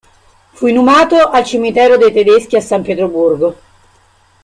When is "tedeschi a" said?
2.11-2.59